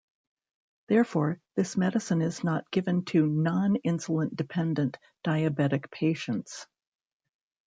[0.87, 6.65] Therefore, this medicine is not given to non-insulin dependent diabetic patients.